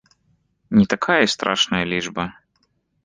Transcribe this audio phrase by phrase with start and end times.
[0.77, 2.23] Не такая і страшная лічба.